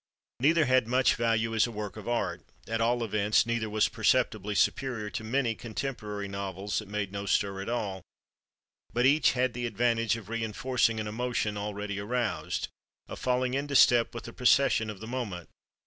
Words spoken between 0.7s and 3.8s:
much value as a work of art—at all events, neither